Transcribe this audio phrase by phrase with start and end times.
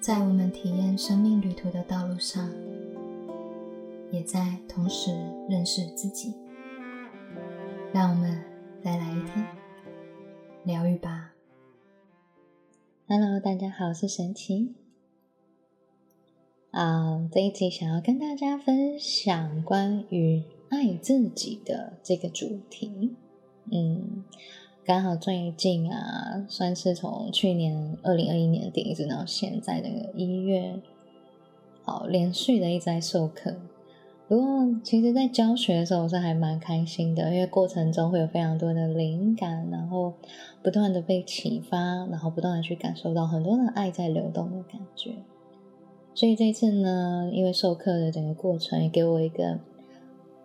[0.00, 2.50] 在我们体验生命旅途的道路上，
[4.10, 5.10] 也在同时
[5.46, 6.32] 认识自己。
[7.92, 8.42] 让我们
[8.82, 9.46] 再来一天
[10.64, 11.34] 疗愈吧。
[13.08, 14.74] Hello，大家好，我是神奇。
[16.70, 23.16] 啊，这一集想要跟大家分享关于爱自己的这个主题。
[23.70, 24.24] 嗯。
[24.90, 30.80] 刚好最近啊，算是从去年二零二一年底一直到现在的一月，
[31.84, 33.54] 好连续的一直在授课。
[34.26, 40.14] 不过，其实，在教学的时候，我是还蛮开心的，因为过程中会有非常多的灵感，然后
[40.60, 41.78] 不断的被启发，
[42.10, 45.12] 然后不断的去感受到很多的爱在流动的感觉。
[46.14, 49.60] 所以这次呢，因为授课的整个过程也给我一个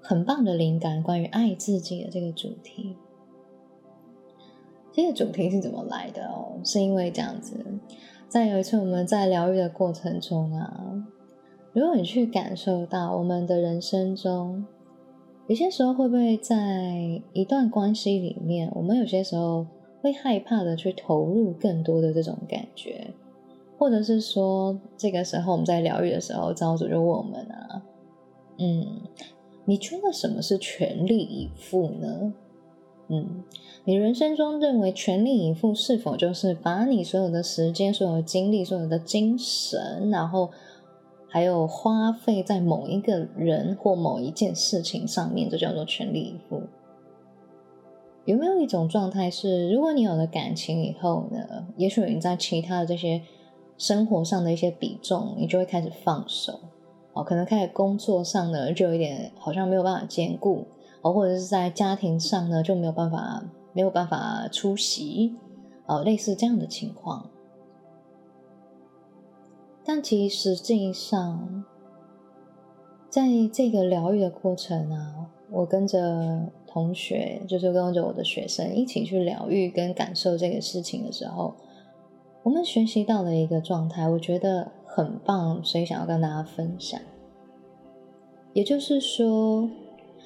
[0.00, 2.94] 很棒的灵感，关于爱自己的这个主题。
[4.98, 6.58] 这个主题是怎么来的哦？
[6.64, 7.54] 是因为这样子，
[8.26, 10.92] 在有一次我们在疗愈的过程中啊，
[11.72, 14.66] 如果你去感受到我们的人生中，
[15.46, 19.64] 有些时候会不会在一段关系里面，我们有些时候
[20.02, 23.14] 会害怕的去投入更多的这种感觉，
[23.78, 27.84] 或者是说，这个时候我们在疗愈的时候，造主就问我们啊，
[28.58, 28.84] 嗯，
[29.64, 32.34] 你觉得什么是全力以赴呢？
[33.10, 33.42] 嗯，
[33.84, 40.50] 你人生中认为全力以赴是否就是把你所有的时间、所有的精力、所有的精神，然后
[41.26, 46.62] 还有花费在某一个人或某一件事情上面，这叫做全力以赴？
[48.26, 53.22] 有没有一种状态是，如果你有了感情以后呢，也许你在其他的这些
[53.78, 56.60] 生活上的一些比重，你就会开始放手
[57.14, 60.66] 哦，可能开始工作上呢，就有一点好像没有办法兼顾。
[61.00, 65.36] 哦，或者是在家庭上呢，就没有办法没有办法出席，
[65.86, 67.30] 哦，类似这样的情况。
[69.84, 71.64] 但其实实际上，
[73.08, 81.54] 在这个疗愈的过程啊，我跟着同学，就是跟着我的学生一起去疗愈跟感受这个事情的时候，
[82.42, 87.00] 我们学习到了一个状态，我觉得很棒，所以想要跟大家分享。
[88.52, 89.70] 也就是说。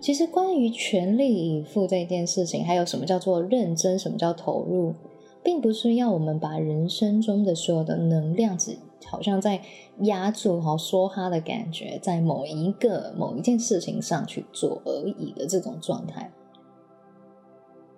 [0.00, 4.94] 其实，关于全力以赴这件事情，还有什么叫做认真，什么叫投入，
[5.42, 8.76] 并不是要我们把人生中的所有的能量，只
[9.06, 9.60] 好像在
[10.00, 16.30] 压住、好说哈的感觉，在某一个某一件事情上去做而已的这种状态。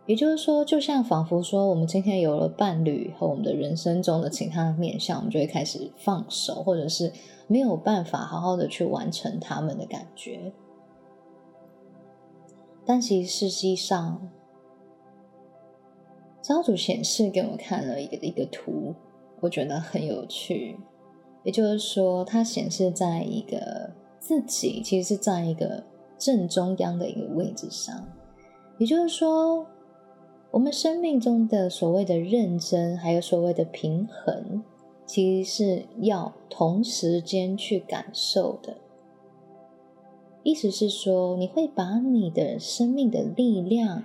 [0.06, 7.12] 也就是说，就像仿佛说，我们今天有了伴侣和我们的人生中的其他面相，我们就会开始放手，或者是
[7.46, 10.50] 没有办法好好的去完成他们的感觉。
[12.88, 14.30] 但其实实际上，
[16.40, 18.94] 招主显示给我看了一个一个图，
[19.40, 20.78] 我觉得很有趣。
[21.42, 25.84] 也就是说，它显示在一个自己其实是在一个
[26.16, 28.08] 正中央的一个位置上。
[28.78, 29.66] 也就是说，
[30.50, 34.64] 我们生命中的所谓的认真，还有所谓的平衡，
[35.04, 38.78] 其实是要同时间去感受的。
[40.48, 44.02] 意思是说，你会把你的生命的力量、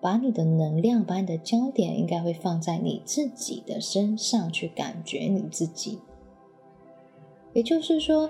[0.00, 6.00] 把你的能量、把你的焦点，应该会放在你自己的身上去感觉你自己。
[7.52, 8.28] 也就是说，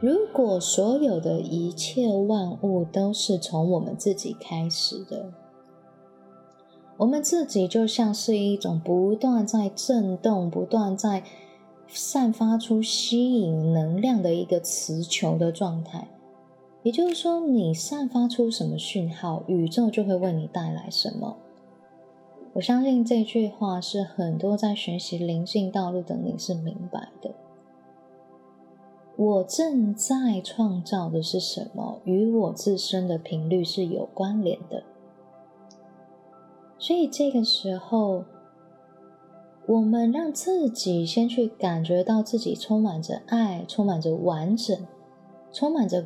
[0.00, 5.32] 如果所有的一切万物都是从我们自己开始的，
[6.96, 11.22] 我们自己就像是一种不断在震动、不断在。
[11.88, 16.08] 散发出吸引能量的一个磁球的状态，
[16.86, 21.36] 也就是说，你散发出什么讯号，宇宙就会为你带来什么。
[22.52, 27.32] 我相信这句话是很多在学习灵性道路的你是明白的。
[29.16, 34.84] 我正在创造的是什么，与我自身的频率是有关联的。
[36.78, 38.22] 所以这个时候。
[39.68, 44.78] 我们让自己先去感觉到自己充满着爱，充满着完整，
[45.50, 46.04] 充满着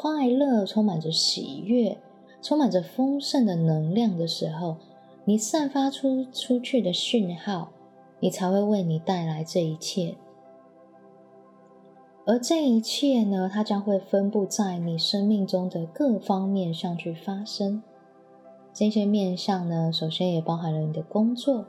[0.00, 1.98] 快乐，充满着喜悦，
[2.40, 4.76] 充满着丰盛的能量的时候，
[5.24, 7.70] 你散发出出去的讯号，
[8.20, 10.14] 你才会为你带来这一切。
[12.24, 17.82] 而这一切呢，它将会分布在你生命中的各方面上去发生。
[18.72, 21.64] 这些面向呢，首先也包含了你的工作。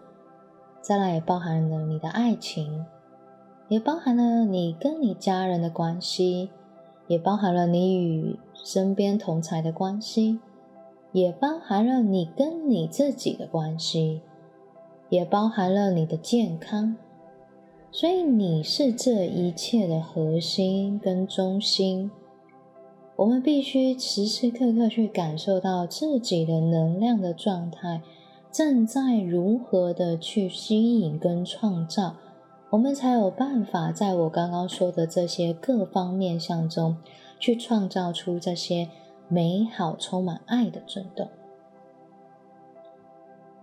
[0.82, 2.86] 再来也包含了你的爱情，
[3.70, 6.52] 也包含了你跟你家人的关系，
[7.10, 10.40] 也包含了你与身边同才的关系，
[11.12, 14.22] 也包含了你跟你自己的关系，
[15.10, 16.96] 也包含了你的健康。
[17.92, 22.12] 所以你是这一切的核心跟中心。
[23.16, 28.04] 我们必须时时刻刻去感受到自己的能量的状态
[28.52, 32.16] 正在如何的去吸引跟创造，
[32.72, 36.98] 我们才有办法在我刚刚说的这些各方面向中
[37.40, 38.90] 去创造出这些
[39.28, 41.28] 美好、充满爱的震动。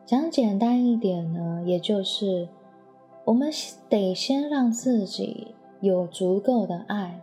[0.05, 2.49] 讲简单一点呢，也就是
[3.25, 3.50] 我们
[3.88, 7.23] 得先让自己有足够的爱。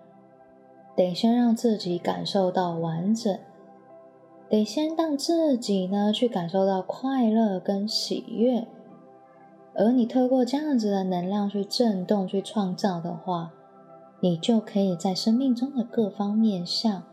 [0.96, 3.40] 得先让自己感受到完整，
[4.48, 8.68] 得先让自己呢去感受到快乐跟喜悦，
[9.76, 13.54] 而你透过这样子的能量去震动、去创造的话，
[14.20, 17.04] 你就可以在生命中的各方面上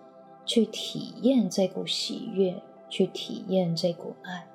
[0.45, 4.47] 去体验这股喜悦，去体验这股爱。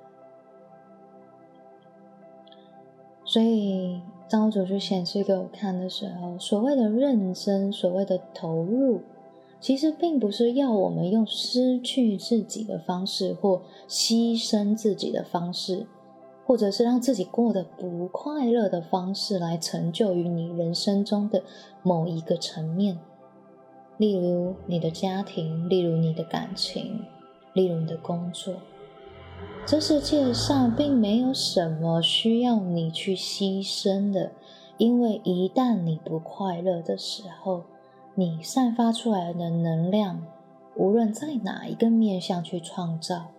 [3.25, 9.01] 所以，当主去显示给我看的时候，所谓的认真，所谓的投入。
[9.60, 15.88] 其实并不是要我们用失去自己的方式，或牺牲自己的方式，
[16.46, 21.44] 或者是让自己过得不快乐的方式来成就于你人生中的
[21.82, 23.00] 某一个层面，
[23.98, 27.06] 例如你的家庭，例如你的感情，
[27.54, 28.56] 例如你的工作。
[29.66, 34.32] 这世界上并没有什么需要你去牺牲的，
[34.78, 37.64] 因为一旦你不快乐的时候。
[38.18, 40.26] 你散发出来的能量，
[40.78, 43.32] 无论在哪一个面向去创造，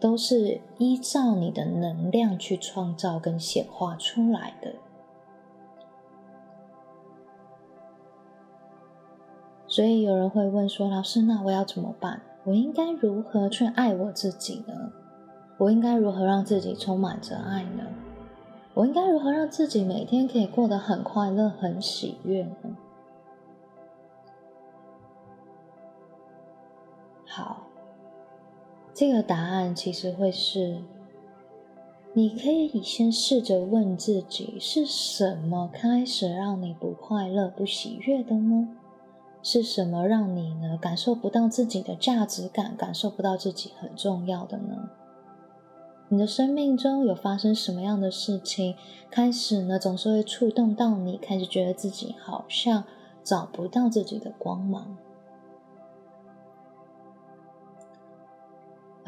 [0.00, 4.74] 都是依照你的能量去创造跟显化出来的。
[9.68, 12.22] 所以有人会问说：“老师，那我要怎么办？
[12.44, 14.90] 我应该如何去爱我自己呢？
[15.58, 17.84] 我应该如何让自己充满着爱呢？
[18.74, 22.76] 我应该如何让自己每天可以过得很快乐、很喜悦呢？”
[29.00, 30.82] 这个答案其实会是：
[32.12, 38.68] 你可以先试着问自己，是什么开始让你不快乐、不喜悦的呢？
[39.42, 44.90] 是什么让你呢感受不到自己的价值感，感受不到自己很重要的呢？
[46.10, 48.76] 你的生命中有发生什么样的事情，
[49.10, 52.84] 开始呢总是会触动到你，开始觉得自己好像
[53.24, 54.98] 找不到自己的光芒？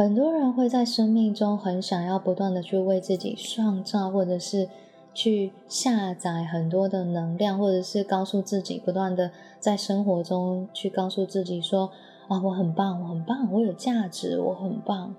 [0.02, 4.68] 很多人会在生命中很想要不断的去为自己创造，或者是
[5.14, 11.92] 去下载很多的能量，或者是告诉自己不断的在生活中去告诉自己说
[12.26, 15.14] ：“啊，我很棒，我很棒，我有价值，我很棒。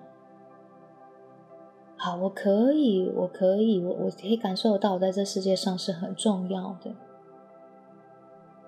[1.95, 6.91] 好，我可以，我可以，我我可以感受到我在这世界上是很重要的。”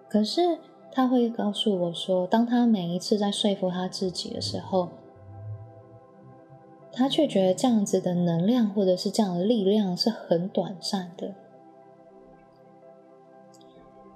[0.08, 0.60] 可是
[0.94, 4.88] 他会告诉我说，当他每一次在说服他自己的时候，
[6.96, 11.34] 他却觉得这样子的能量，或者是这样的力量是很短暂的。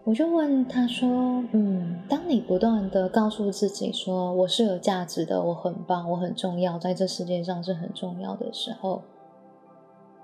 [0.05, 9.03] 我就问他说：“嗯，当你不断的告诉自己说我是有价值的，我很棒，我很重要，在这世界上是很重要的时候，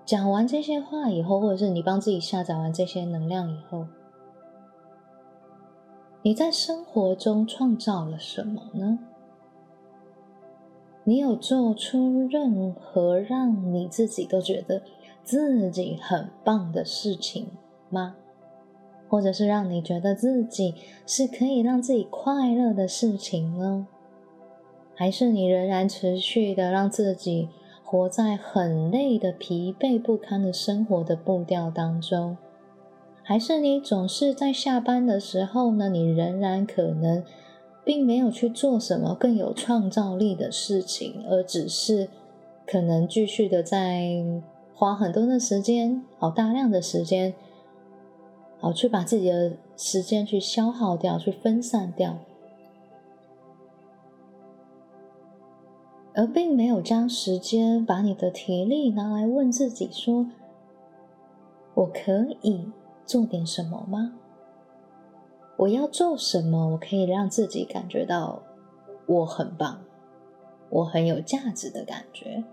[0.06, 3.85] 讲完这些话以后，或者是你帮自己下载完这些能量以后，
[6.24, 8.97] 你在生活中创造了什么呢？”
[11.07, 14.81] 你有做出任何让你自己都觉得
[15.24, 17.47] 自己很棒的事情
[17.92, 18.16] 吗？
[19.07, 20.74] 或者是让你觉得自己
[21.06, 23.85] 是可以让自己快乐的事情呢？
[24.95, 27.50] 还是你仍然持续的让自己
[27.83, 32.35] 活在很累的、疲惫不堪的生活的步调当中？
[33.21, 35.88] 还是你总是在下班的时候呢？
[35.88, 37.24] 你仍然可能。
[37.85, 42.09] 并没有去做什么更有创造力的事情，而只是
[42.65, 44.25] 可能继续的在
[44.73, 47.35] 花很多的时间，好大量的时间，
[48.59, 52.18] 好去把自己的时间去消耗掉，去分散掉，
[56.15, 60.25] 而并没有将时间把你的体力拿来问自己说
[61.75, 62.71] ：“我可以
[63.06, 64.18] 做点什么吗？”
[65.57, 66.69] 我要做什么？
[66.71, 68.44] 我可以让自己感觉到
[69.06, 69.81] 我很棒，
[70.69, 72.44] 我很有价值的感觉。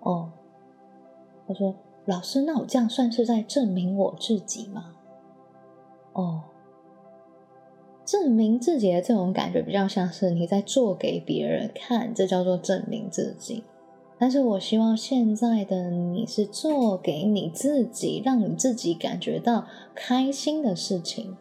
[0.00, 0.30] 哦，
[1.46, 1.74] 他说
[2.06, 4.92] ：“老师，那我这样算是在证明我自己吗？”
[6.14, 6.42] 哦，
[8.04, 13.62] 证明自己的这种感觉比较像是你在做给别人看，这叫做证明自己。
[14.18, 21.36] 但是我希望现在的你是做给你自己，让你自己感觉到开心的事情。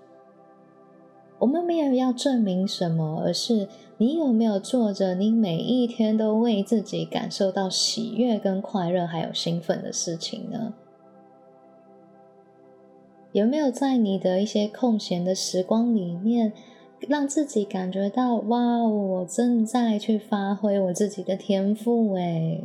[1.40, 3.68] 我们没有要证明什么，而是
[3.98, 10.74] 你有没有做着你每一天都为自己感受到喜悦、跟快乐，还有兴奋的事情呢？
[13.34, 16.54] 有没有在你的一些空闲的时光里面，
[17.08, 22.16] 让自己感觉到哇，我正在去发挥我自己的天赋？
[22.16, 22.64] 诶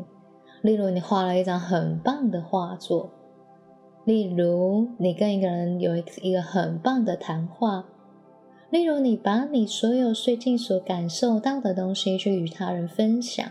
[0.62, 3.11] 例如你画了一张很棒的画作，
[4.07, 7.85] 例如你跟一个人有一个很棒的谈话。
[8.73, 13.47] 例如，你把你所有最近所感受到的东西去与他人分享，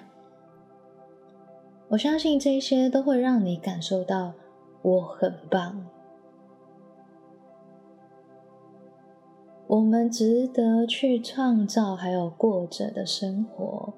[1.90, 4.34] 我相信这些都会让你感受到
[4.82, 5.86] 我很棒。
[9.68, 13.94] 我们值得去创造，还有过着的生活，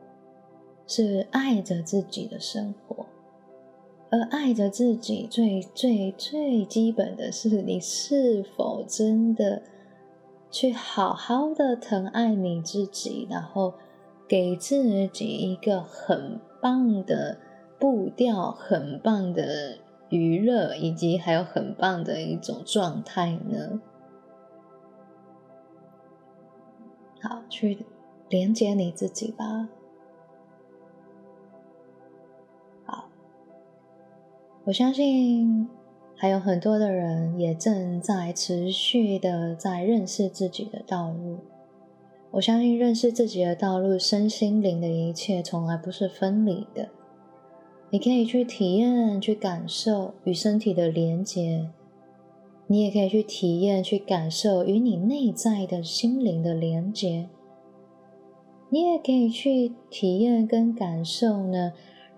[0.86, 3.06] 是爱着自己的生活。
[4.10, 9.62] 而爱着自己，最最最基本的是，你是否真的？
[10.54, 13.74] 去好好的疼爱你自己，然后
[14.28, 17.40] 给自己一个很棒的
[17.80, 19.80] 步调，很棒的
[20.10, 23.82] 娱乐，以及还有很棒的一种状态呢。
[27.20, 27.84] 好，去
[28.30, 29.68] 连接你自己吧。
[32.86, 33.06] 好，
[34.66, 35.68] 我相信。
[36.24, 41.40] 还有很多的人也正在持续的在认识自己的道路。
[42.32, 46.88] 我相信认识自己的道路，身心灵的一切从来不是分离的。
[47.90, 51.68] 你可以去体验、去感受与身体的连接，
[52.68, 57.28] 你也可以去体验、去感受与你内在的心灵的连接。
[58.70, 61.74] 你也可以去体验跟感受呢。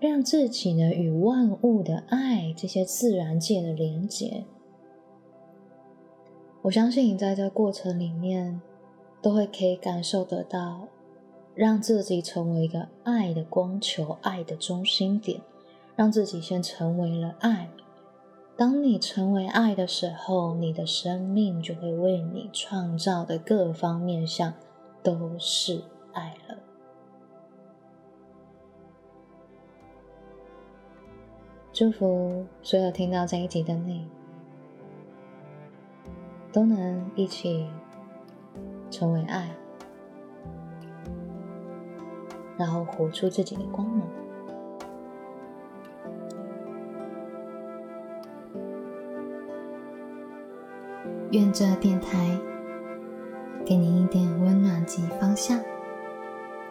[0.06, 4.44] 让自己呢与万物的爱，这些自然界的连接，
[6.62, 8.60] 我相信你在这过程里面
[9.20, 10.88] 都会可以感受得到，
[11.54, 15.40] 让自己成为一个爱的光球，爱的中心点，
[15.94, 17.68] 让自己先成为了爱。
[18.56, 24.54] 当你成为爱的时候，你的生命就会为你创造的各方面上
[25.02, 25.82] 都是
[26.12, 26.65] 爱了。
[31.78, 34.08] 祝福所有听到这一集的你，
[36.50, 37.68] 都能一起
[38.90, 39.50] 成为爱，
[42.56, 44.08] 然后活出自己的光芒。
[51.32, 52.38] 愿这电台
[53.66, 55.60] 给您一点温暖及方向。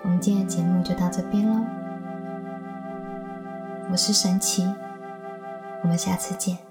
[0.02, 1.64] 我们今天的节目就到这边喽，
[3.92, 4.68] 我是神奇。
[5.84, 6.65] 我们下次见。